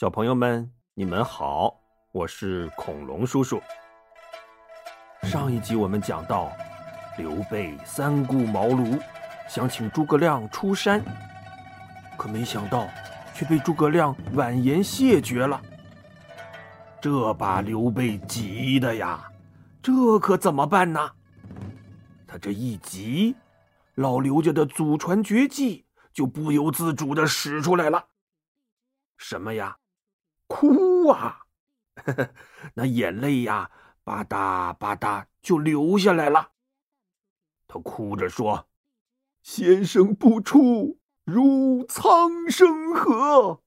[0.00, 1.78] 小朋友们，你们好，
[2.10, 3.60] 我是恐龙叔叔。
[5.24, 6.50] 上一集我们讲到，
[7.18, 8.98] 刘备三顾茅庐，
[9.46, 11.04] 想请诸葛亮出山，
[12.16, 12.88] 可没想到
[13.34, 15.60] 却被诸葛亮婉言谢绝了。
[16.98, 19.30] 这把刘备急的呀，
[19.82, 21.12] 这可怎么办呢？
[22.26, 23.36] 他这一急，
[23.96, 28.02] 老刘家的祖传绝技就不由自主的使出来了。
[29.18, 29.76] 什么呀？
[30.50, 31.42] 哭啊！
[32.74, 33.70] 那眼泪呀，
[34.02, 36.50] 吧嗒吧嗒就流下来了。
[37.68, 38.68] 他哭着说
[39.42, 43.62] ：“先生不出，如苍生何？”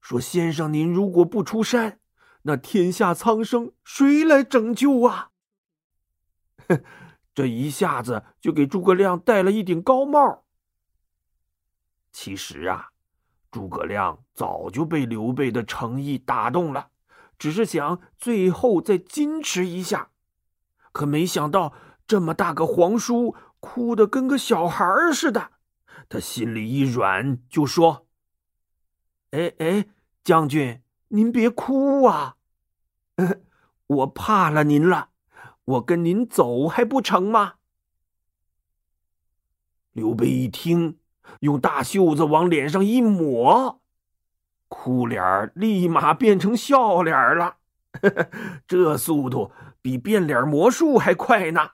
[0.00, 1.98] 说：“先生您如果不出山，
[2.42, 5.32] 那天下苍生谁来拯救啊？”
[7.34, 10.44] 这一下子就给诸葛亮戴了一顶高帽。
[12.12, 12.93] 其实啊。
[13.54, 16.88] 诸葛亮早就被刘备的诚意打动了，
[17.38, 20.10] 只是想最后再矜持一下，
[20.90, 21.72] 可没想到
[22.04, 25.52] 这么大个皇叔哭得跟个小孩似的，
[26.08, 28.08] 他心里一软，就说
[29.30, 29.86] ：“哎哎，
[30.24, 32.34] 将军，您别哭啊，
[33.86, 35.10] 我怕了您了，
[35.64, 37.54] 我跟您走还不成吗？”
[39.94, 40.98] 刘备一听。
[41.40, 43.80] 用大袖子往脸上一抹，
[44.68, 47.56] 哭脸立马变成笑脸了。
[48.66, 51.70] 这速度比变脸魔术还快呢。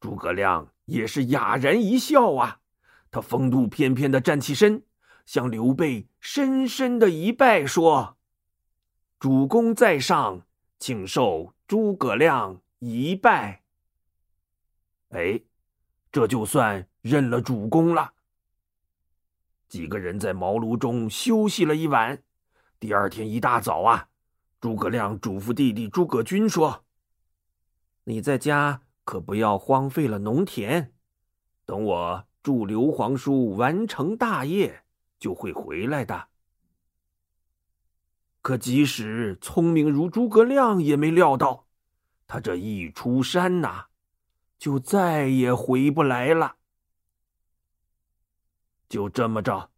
[0.00, 2.60] 诸葛亮也是哑然一笑啊，
[3.10, 4.82] 他风度翩翩的站起身，
[5.24, 8.16] 向刘备深深的一拜，说
[9.20, 10.42] ：“主公在上，
[10.78, 13.62] 请受诸葛亮一拜。”
[15.10, 15.40] 哎，
[16.10, 16.88] 这就算。
[17.00, 18.14] 认了主公了。
[19.68, 22.22] 几个人在茅庐中休息了一晚。
[22.78, 24.08] 第二天一大早啊，
[24.60, 26.84] 诸葛亮嘱咐弟弟诸葛均说
[28.04, 30.92] ：“你在家可不要荒废了农田，
[31.64, 34.82] 等我助刘皇叔完成大业，
[35.18, 36.28] 就会回来的。”
[38.42, 41.66] 可即使聪明如诸葛亮，也没料到，
[42.26, 43.88] 他这一出山呐，
[44.58, 46.56] 就再也回不来了。
[48.90, 49.70] 就这么着，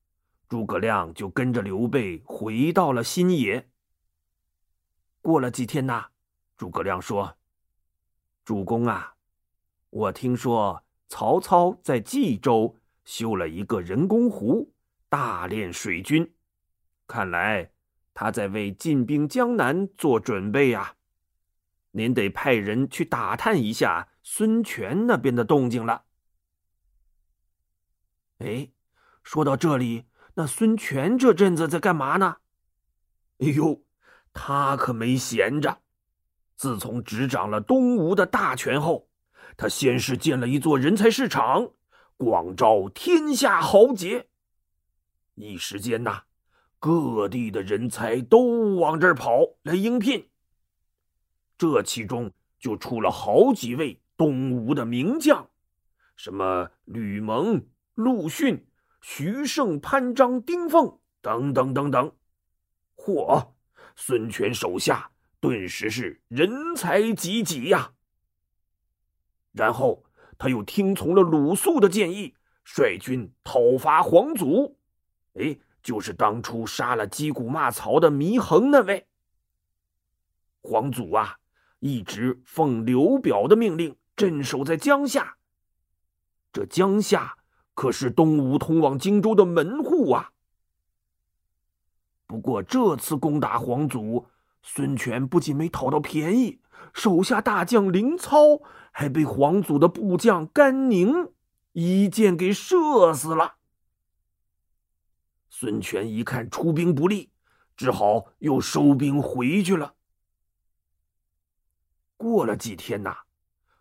[0.49, 3.69] 诸葛亮就跟着刘备回到了新野。
[5.21, 6.07] 过了几天呐，
[6.57, 7.37] 诸葛亮说
[8.43, 9.15] ：“主公啊，
[9.91, 12.75] 我听说曹操在冀州
[13.05, 14.73] 修了一个人工湖，
[15.11, 16.33] 大练水军，
[17.07, 17.71] 看来
[18.15, 20.97] 他在为进兵江南做准备呀。
[21.91, 26.07] 您得派人去打探一下孙权那边的动静了。”
[28.41, 28.71] 哎。
[29.23, 32.39] 说到这里，那孙权这阵子在干嘛呢？
[33.39, 33.83] 哎呦，
[34.33, 35.81] 他可没闲着。
[36.57, 39.09] 自从执掌了东吴的大权后，
[39.57, 41.71] 他先是建了一座人才市场，
[42.17, 44.29] 广招天下豪杰。
[45.35, 46.23] 一时间呐，
[46.79, 50.29] 各地的人才都往这儿跑来应聘。
[51.59, 55.49] 这其中就出了好几位东吴的名将，
[56.17, 58.67] 什么吕蒙、陆逊。
[59.03, 62.17] 徐盛、潘璋、丁奉等等等等，
[62.97, 63.51] 嚯！
[63.95, 67.93] 孙权手下顿时是人才济济呀。
[69.53, 70.05] 然后
[70.39, 74.79] 他又听从了鲁肃的建议，率军讨伐黄祖。
[75.35, 79.09] 哎，就是当初杀了击鼓骂曹的祢衡那位。
[80.63, 81.39] 黄祖啊，
[81.81, 85.37] 一直奉刘表的命令镇守在江夏。
[86.53, 87.37] 这江夏。
[87.75, 90.33] 可是东吴通往荆州的门户啊！
[92.27, 94.27] 不过这次攻打黄祖，
[94.63, 96.61] 孙权不仅没讨到便宜，
[96.93, 98.61] 手下大将凌操
[98.91, 101.33] 还被黄祖的部将甘宁
[101.73, 103.57] 一箭给射死了。
[105.49, 107.31] 孙权一看出兵不利，
[107.77, 109.95] 只好又收兵回去了。
[112.17, 113.17] 过了几天呐，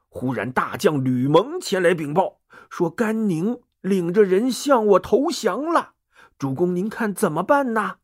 [0.08, 2.40] 忽然大将吕蒙前来禀报，
[2.70, 3.62] 说甘宁。
[3.82, 5.94] 领着人向我投降了，
[6.38, 7.98] 主公您看怎么办呢？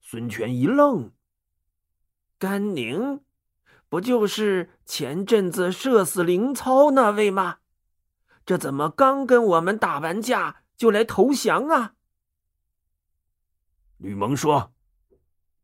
[0.00, 1.12] 孙权一愣，
[2.38, 3.20] 甘宁，
[3.88, 7.58] 不就是前阵子射死凌操那位吗？
[8.44, 11.94] 这怎么刚跟我们打完架就来投降啊？
[13.98, 14.72] 吕蒙说：“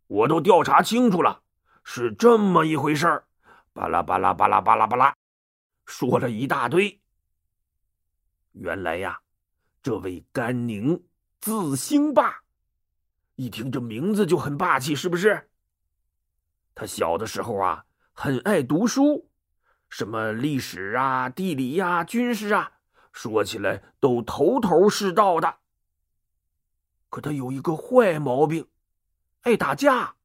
[0.06, 1.42] 我都调查清楚了，
[1.82, 3.26] 是这么一回事儿。”
[3.72, 5.16] 巴拉巴拉巴拉巴拉巴拉，
[5.86, 7.00] 说了一大堆。
[8.56, 9.20] 原来呀，
[9.82, 11.04] 这位甘宁
[11.40, 12.42] 字兴霸。
[13.34, 15.50] 一听这名字就很霸气，是不是？
[16.74, 19.28] 他小的时候啊，很爱读书，
[19.90, 22.72] 什么历史啊、地理呀、军事啊，
[23.12, 25.58] 说起来都头头是道的。
[27.10, 28.66] 可他有一个坏毛病，
[29.42, 30.16] 爱打架，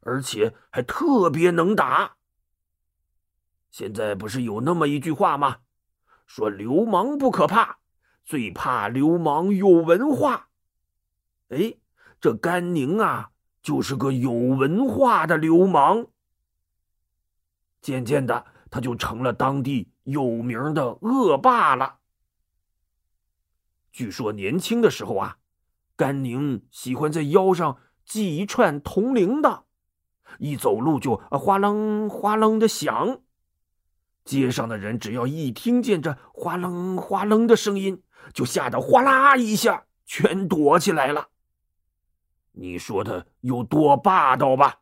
[0.00, 2.16] 而且还特别能打。
[3.70, 5.58] 现在不是有那么一句话吗？
[6.28, 7.78] 说流氓不可怕，
[8.24, 10.50] 最怕流氓有文化。
[11.48, 11.74] 哎，
[12.20, 13.30] 这甘宁啊，
[13.62, 16.06] 就是个有文化的流氓。
[17.80, 22.00] 渐渐的，他就成了当地有名的恶霸了。
[23.90, 25.38] 据说年轻的时候啊，
[25.96, 29.62] 甘宁喜欢在腰上系一串铜铃铛，
[30.38, 33.22] 一走路就哗楞哗楞的响。
[34.28, 38.02] 街上的人只要一听见这哗楞哗楞的声音，
[38.34, 41.30] 就吓得哗啦一下全躲起来了。
[42.52, 44.80] 你说他有多霸道吧？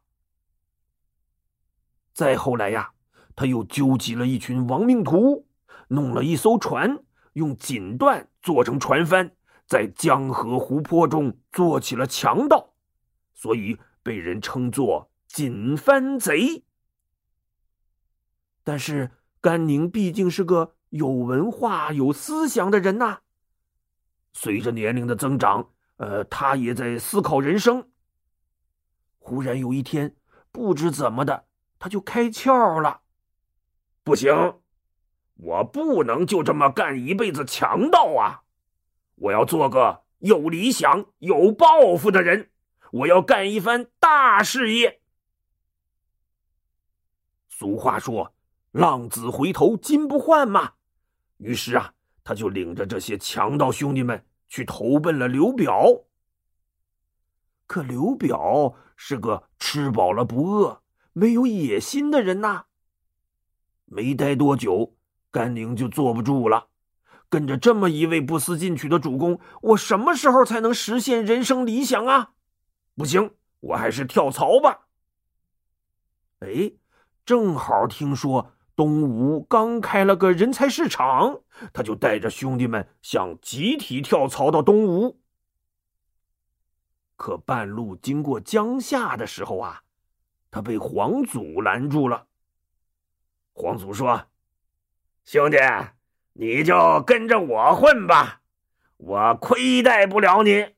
[2.12, 2.90] 再后来呀，
[3.36, 5.46] 他又纠集了一群亡命徒，
[5.86, 6.98] 弄了一艘船，
[7.34, 9.30] 用锦缎做成船帆，
[9.64, 12.74] 在江河湖泊中做起了强盗，
[13.32, 16.64] 所以被人称作“锦帆贼”。
[18.64, 19.12] 但是。
[19.46, 23.20] 甘宁毕竟是个有文化、有思想的人呐。
[24.32, 27.88] 随着年龄的增长，呃，他也在思考人生。
[29.20, 30.16] 忽然有一天，
[30.50, 31.44] 不知怎么的，
[31.78, 33.02] 他就开窍了。
[34.02, 34.58] 不行，
[35.34, 38.42] 我不能就这么干一辈子强盗啊！
[39.14, 42.50] 我要做个有理想、有抱负的人，
[42.90, 45.00] 我要干一番大事业。
[47.48, 48.32] 俗话说。
[48.76, 50.74] 浪子回头金不换嘛，
[51.38, 55.86] 于是啊，他就领着这些强盗兄弟们去投奔了刘表。
[57.66, 60.82] 可刘表是个吃饱了不饿、
[61.14, 62.66] 没有野心的人呐。
[63.86, 64.94] 没待多久，
[65.30, 66.68] 甘宁就坐不住了，
[67.30, 72.32] 跟着这么一位不思进取的主公，我什么时候才能实现人生理想啊？
[72.94, 74.88] 不行，我还是跳槽吧。
[76.40, 76.72] 哎，
[77.24, 78.52] 正好听说。
[78.76, 81.40] 东吴刚开了个人才市场，
[81.72, 85.18] 他就带着兄弟们想集体跳槽到东吴。
[87.16, 89.82] 可半路经过江夏的时候啊，
[90.50, 92.26] 他被黄祖拦住了。
[93.54, 94.26] 黄祖说
[95.24, 95.56] ：“兄弟，
[96.34, 98.42] 你就跟着我混吧，
[98.98, 100.74] 我亏待不了你。”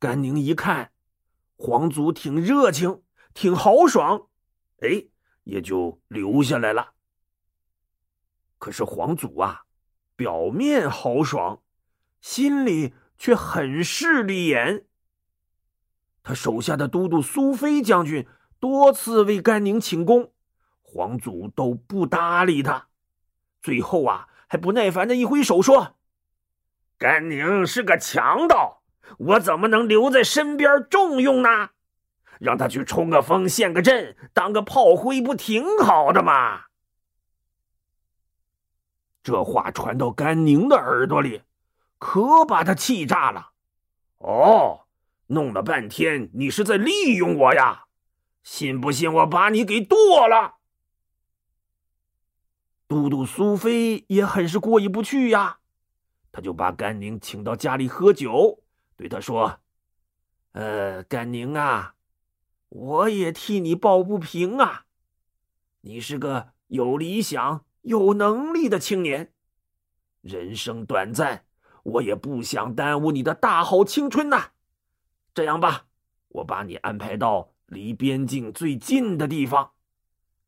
[0.00, 0.92] 甘宁一看，
[1.58, 3.02] 黄祖挺热情，
[3.34, 4.28] 挺豪爽，
[4.80, 5.04] 哎。
[5.48, 6.92] 也就留下来了。
[8.58, 9.62] 可是皇祖啊，
[10.14, 11.62] 表面豪爽，
[12.20, 14.84] 心里却很势利眼。
[16.22, 18.26] 他手下的都督苏飞将军
[18.60, 20.34] 多次为甘宁请功，
[20.82, 22.88] 皇祖都不搭理他。
[23.62, 25.96] 最后啊，还不耐烦的一挥手说
[26.98, 28.82] ：“甘宁是个强盗，
[29.16, 31.70] 我怎么能留在身边重用呢？”
[32.40, 36.66] 让他去冲个锋陷个阵，当个炮灰，不挺好的吗？
[39.22, 41.42] 这话传到甘宁的耳朵里，
[41.98, 43.50] 可把他气炸了。
[44.18, 44.86] 哦，
[45.26, 47.84] 弄了半天，你是在利用我呀？
[48.42, 50.54] 信不信我把你给剁了？
[52.86, 55.58] 都督苏菲也很是过意不去呀，
[56.32, 58.62] 他就把甘宁请到家里喝酒，
[58.96, 59.60] 对他说
[60.52, 61.94] ：“呃，甘宁啊。”
[62.68, 64.86] 我也替你抱不平啊！
[65.80, 69.32] 你是个有理想、有能力的青年，
[70.20, 71.46] 人生短暂，
[71.82, 74.50] 我也不想耽误你的大好青春呐。
[75.32, 75.86] 这样吧，
[76.28, 79.72] 我把你安排到离边境最近的地方，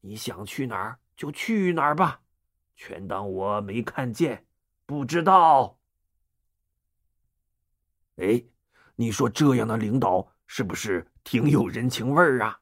[0.00, 2.20] 你想去哪儿就去哪儿吧，
[2.74, 4.46] 全当我没看见，
[4.84, 5.78] 不知道。
[8.16, 8.44] 哎，
[8.96, 11.09] 你说这样的领导是不是？
[11.24, 12.60] 挺有人情味儿啊。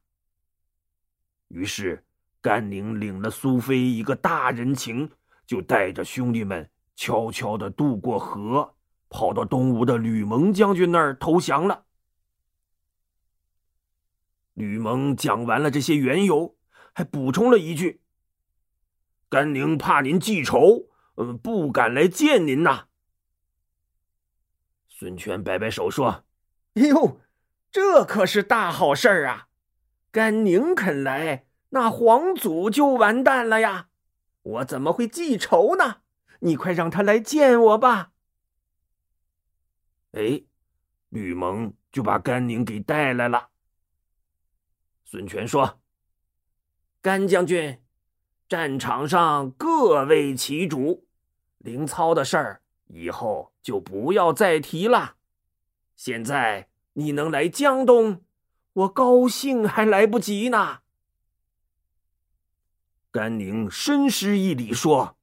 [1.49, 2.05] 于是，
[2.41, 5.11] 甘宁领了苏菲一个大人情，
[5.47, 8.75] 就带着兄弟们悄悄的渡过河，
[9.09, 11.87] 跑到东吴的吕蒙将军那儿投降了。
[14.53, 16.57] 吕蒙讲完了这些缘由，
[16.93, 18.03] 还补充了一句
[19.31, 22.89] ：“甘宁怕您记仇，嗯，不敢来见您呐。”
[24.91, 26.25] 孙权摆摆手说
[26.75, 27.21] ：“哎呦。”
[27.71, 29.49] 这可是大好事儿啊！
[30.11, 33.89] 甘宁肯来，那皇祖就完蛋了呀！
[34.43, 36.03] 我怎么会记仇呢？
[36.41, 38.13] 你快让他来见我吧。
[40.13, 40.43] 哎，
[41.11, 43.51] 吕蒙就把甘宁给带来了。
[45.05, 45.81] 孙权说
[47.03, 47.83] ：“甘将军，
[48.49, 51.07] 战场上各为其主，
[51.59, 55.17] 灵操的事儿以后就不要再提了。
[55.97, 58.25] 现在你能来江东，
[58.73, 60.81] 我高兴还来不及呢。”
[63.13, 65.17] 甘宁深施一礼说：“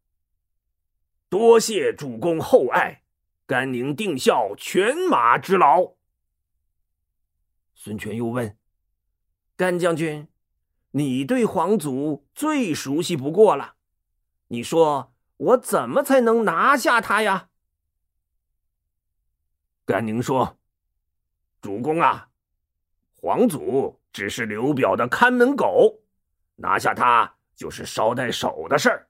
[1.28, 3.04] 多谢主公厚爱。”
[3.46, 5.92] 甘宁定效犬马之劳。
[7.76, 8.58] 孙权又问
[9.58, 10.30] ：“甘将军，
[10.92, 13.76] 你对皇祖最熟悉不过了，
[14.48, 17.50] 你说我怎么才能拿下他呀？”
[19.86, 20.58] 甘宁说
[21.66, 22.30] ：“主公啊，
[23.16, 26.04] 皇祖只是刘表的看门狗，
[26.58, 29.08] 拿下他就是捎带手的事儿。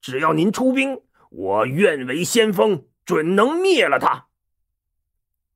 [0.00, 4.28] 只要您出兵，我愿为先锋。”准能灭了他。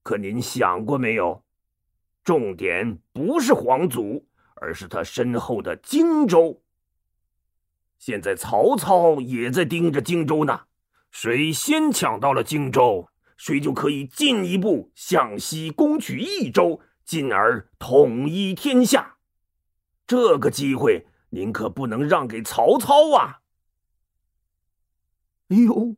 [0.03, 1.45] 可您想过没有？
[2.25, 6.61] 重点不是皇祖，而是他身后的荆州。
[7.99, 10.63] 现在曹操也在盯着荆州呢。
[11.13, 19.17] 谁先抢到了荆州，谁就可以进一步向西攻取益州，进而统一天下。
[20.07, 23.41] 这个机会，您可不能让给曹操啊！
[25.49, 25.97] 哎呦，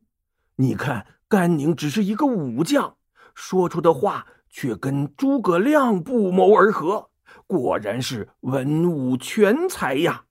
[0.55, 1.05] 你看。
[1.29, 2.97] 甘宁只是一个武将，
[3.35, 7.11] 说出的话却跟诸葛亮不谋而合，
[7.45, 10.25] 果然是文武全才呀！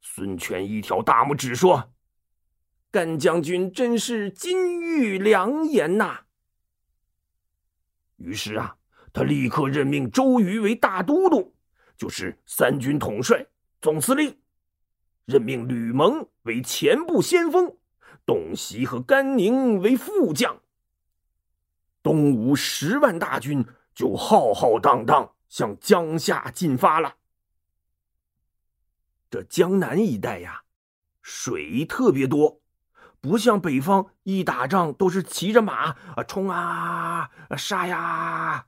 [0.00, 1.92] 孙权一条大拇指说
[2.92, 6.20] ：“甘将军真是金玉良言呐！”
[8.18, 8.76] 于是啊，
[9.12, 11.52] 他立刻任命周瑜为大都督，
[11.96, 13.44] 就是三军统帅、
[13.80, 14.38] 总司令，
[15.24, 17.76] 任命吕蒙为前部先锋。
[18.24, 20.62] 董袭和甘宁为副将，
[22.04, 27.16] 东吴十万大军就浩浩荡荡向江夏进发了。
[29.28, 30.62] 这江南一带呀，
[31.20, 32.61] 水特别多，
[33.22, 38.66] 不像北方一打仗都是骑着马啊冲啊杀呀，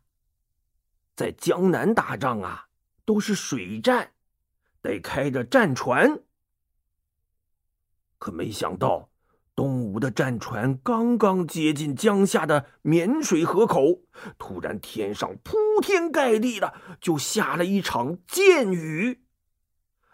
[1.16, 2.68] 在江南打仗啊
[3.04, 4.12] 都是水战，
[4.80, 6.20] 得开着战船。
[8.18, 9.10] 可没想到。
[9.56, 14.00] 东吴的战船刚刚接近江夏的沔水河口，
[14.36, 19.22] 突然天上铺天盖地的就下了一场箭雨，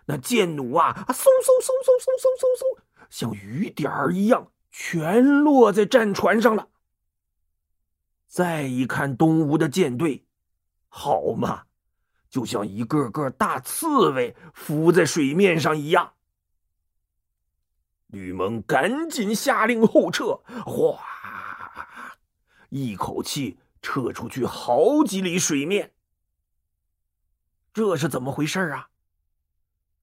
[0.04, 6.68] 那箭弩啊，嗖嗖嗖嗖嗖嗖嗖嗖，像雨点儿一样，全落在战船上了。
[8.26, 10.24] 再一看东吴的舰队，
[10.88, 11.64] 好嘛，
[12.30, 16.14] 就像一个个大刺猬浮在水面上一样。
[18.06, 21.00] 吕蒙赶紧下令后撤，哗，
[22.68, 25.92] 一口气撤出去好几里水面。
[27.72, 28.90] 这是怎么回事啊？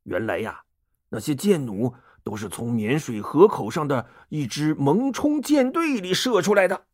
[0.04, 0.64] 原来呀，
[1.10, 1.94] 那些箭弩
[2.28, 6.86] 都是从沔水河口上的一支蒙冲舰队里射出来的。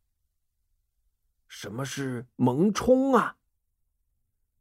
[1.47, 3.35] 什么是蒙冲啊？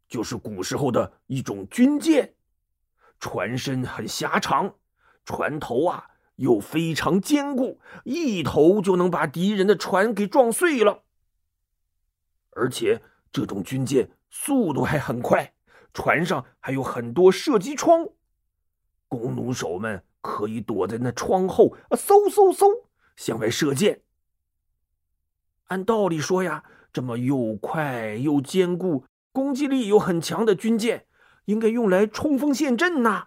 [0.09, 2.33] 就是古时候的一种军舰，
[3.21, 4.75] 船身很狭长，
[5.27, 6.09] 船头啊。
[6.37, 11.05] 又非常坚固，一头就能把敌人的船给撞碎了。
[12.53, 15.53] 而且这种军舰速度还很快，
[15.93, 18.09] 船上还有很多射击窗，
[19.07, 22.85] 弓弩手们可以躲在那窗后，嗖嗖嗖
[23.17, 24.01] 向外射箭。
[25.65, 31.07] 按道理说呀，这么又快又坚固、攻击力又很强的军舰，
[31.47, 33.27] 应该用来冲锋陷阵呐。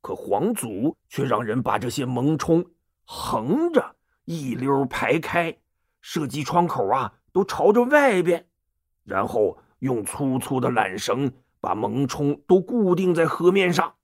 [0.00, 2.64] 可皇祖却让人把这些蒙冲
[3.04, 5.58] 横着一溜排开，
[6.00, 8.46] 射击窗口啊都朝着外边，
[9.04, 13.94] 然后用粗粗的缆绳把蒙冲都固定在河面上。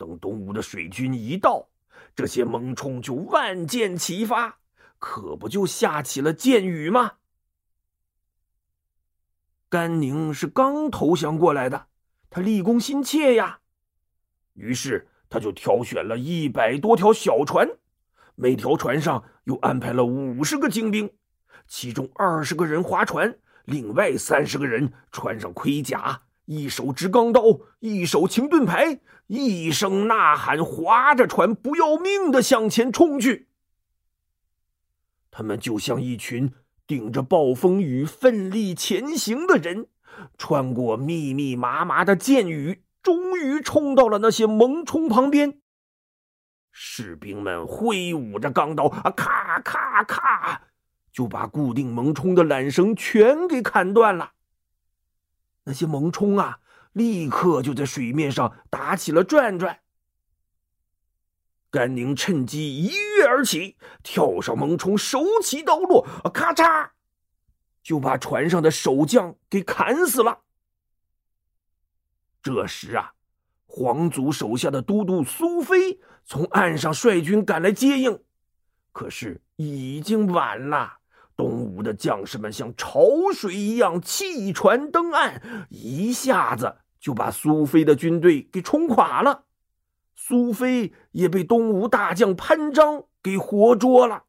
[0.00, 1.68] 等东吴的水军一到，
[2.16, 4.58] 这些猛冲就万箭齐发，
[4.98, 7.16] 可不就下起了箭雨吗？
[9.68, 11.88] 甘宁是刚投降过来的，
[12.30, 13.60] 他立功心切呀。
[14.54, 17.68] 于是他就挑选了一百多条小船，
[18.36, 21.12] 每条船上又安排了五十个精兵，
[21.68, 27.42] 其中二十个人划船，另外三十个人穿上盔甲，一手执钢刀，
[27.78, 33.48] 一手擎盾牌，一声呐喊，划着船不要命的向前冲去。
[35.30, 36.52] 他们就像一群
[36.86, 39.86] 顶着暴风雨奋力前行的人，
[40.36, 42.82] 穿过密密麻麻的箭雨。
[43.02, 45.58] 终于冲到了那些蒙冲旁边，
[46.70, 50.60] 士兵们挥舞着钢刀，啊，咔咔咔，
[51.10, 54.32] 就把固定萌冲的缆绳全给砍断了。
[55.64, 56.60] 那些萌冲啊，
[56.92, 59.80] 立刻就在水面上打起了转转。
[61.70, 62.88] 甘宁趁机一
[63.18, 66.90] 跃而起，跳上萌冲，手起刀落，咔嚓，
[67.82, 70.40] 就把船上的守将给砍死了。
[72.42, 73.14] 这时啊，
[73.66, 78.20] 皇族手下的都督苏飞从岸上率军赶来接应，
[78.92, 80.99] 可是已经晚了。
[81.40, 83.00] 东吴的将士们像潮
[83.32, 89.44] 水一样弃船登岸，一下子就把苏飞的军队给冲垮了。
[90.14, 94.24] 苏飞也被东吴大将潘璋给活捉了。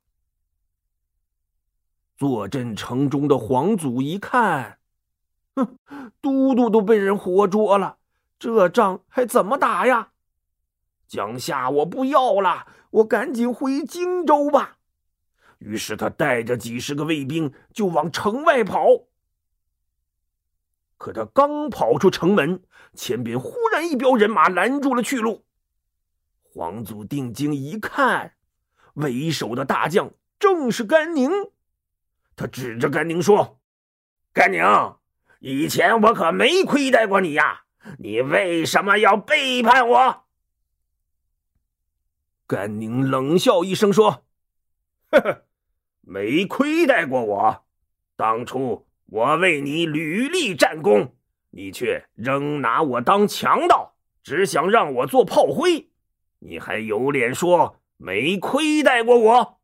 [2.16, 4.78] 坐镇城中的皇祖一看，
[5.58, 5.78] 哼，
[6.22, 7.98] 都督都被人活捉了。
[8.40, 10.12] 这仗还怎么打呀？
[11.10, 14.78] 江夏我不要了，我赶紧回荆州吧。
[15.62, 18.88] 于是他带着几十个卫兵就往城外跑。
[20.98, 22.62] 可他刚跑出城门，
[22.96, 25.46] 前边忽然一彪人马拦住了去路。
[26.42, 28.34] 皇祖定睛一看，
[28.96, 31.32] 为首的大将正是甘宁。
[32.36, 33.62] 他指着甘宁说
[34.34, 34.64] ：“甘宁，
[35.40, 37.64] 以前我可没亏待过你呀。”
[37.98, 40.26] 你为什么要背叛我？
[42.46, 44.24] 甘宁冷笑一声说
[45.10, 45.46] ：“呵呵，
[46.02, 47.64] 没亏待过我。
[48.16, 51.16] 当初我为你屡立战功，
[51.52, 55.90] 你却仍拿我当强盗，只想让我做炮灰。
[56.40, 59.60] 你还有脸说没亏待过我？”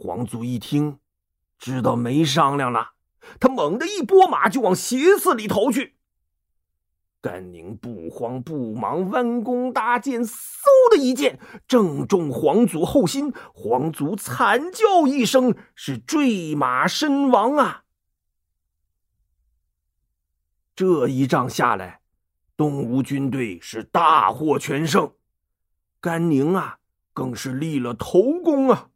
[0.00, 0.98] 皇祖一听，
[1.58, 2.92] 知道没商量了。
[3.40, 5.97] 他猛地一拨马，就往斜寺里逃去。
[7.20, 10.32] 甘宁不慌不忙，弯弓搭箭，嗖
[10.90, 13.32] 的一箭，正中皇祖后心。
[13.52, 17.84] 皇祖惨叫一声，是坠马身亡啊！
[20.76, 22.00] 这一仗下来，
[22.56, 25.12] 东吴军队是大获全胜，
[26.00, 26.78] 甘宁啊，
[27.12, 28.90] 更是立了头功啊！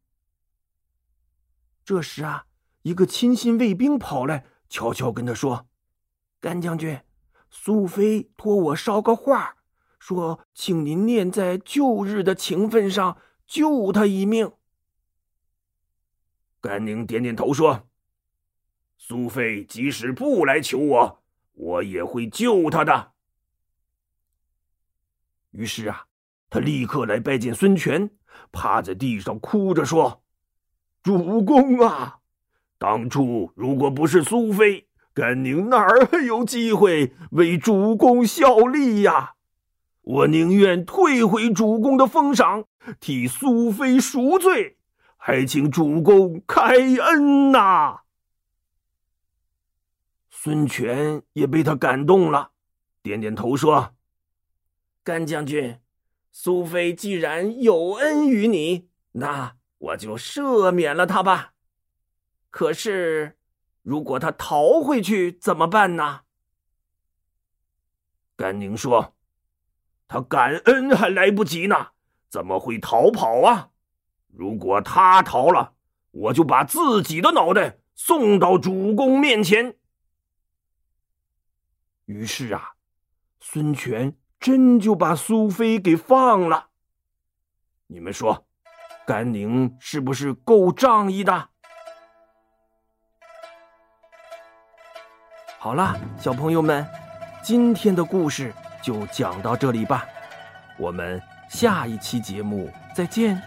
[1.85, 2.47] 这时啊。
[2.83, 5.69] 一个亲信卫兵跑来，悄悄跟他说
[6.43, 7.01] ：“甘将军，
[7.55, 9.57] 苏菲托我捎个话，
[9.99, 14.53] 说请您念在旧日的情分上救他一命。”
[16.63, 17.89] 甘宁点点头说
[18.97, 23.13] ：“苏菲即使不来求我，我也会救他的。”
[25.53, 26.07] 于是啊，
[26.49, 28.11] 他立刻来拜见孙权，
[28.51, 30.25] 趴在地上哭着说
[31.03, 32.21] ：“主公啊！”
[32.79, 39.35] 当初如果不是苏菲，甘宁哪儿还有机会为主公效力呀？
[40.03, 42.65] 我宁愿退回主公的封赏，
[42.99, 44.79] 替苏妃赎罪，
[45.17, 48.01] 还请主公开恩呐！
[50.31, 52.51] 孙权也被他感动了，
[53.01, 53.95] 点点头说
[55.05, 55.79] ：“甘将军，
[56.33, 61.53] 苏菲既然有恩于你，那我就赦免了他吧。”
[62.51, 63.37] 可是，
[63.83, 66.23] 如果他逃回去怎么办呢？
[68.37, 69.15] 甘宁说
[70.09, 71.89] ：“他感恩还来不及呢，
[72.29, 73.71] 怎么会逃跑啊？
[74.29, 75.75] 如果他逃了，
[76.11, 79.77] 我就把自己的脑袋送到主公面前。”
[82.07, 82.73] 于是啊，
[83.41, 86.71] 孙权真就把苏菲给放了。
[87.87, 88.49] 你们说，
[89.07, 91.52] 甘宁是不是够仗义的？
[95.63, 96.85] 好了，小朋友们，
[97.41, 100.05] 今天的故事就讲到这里吧，
[100.77, 103.41] 我们下一期节目再见。